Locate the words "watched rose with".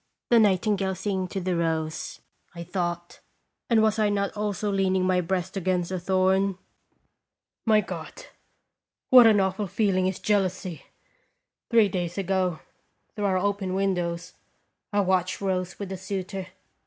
15.01-15.91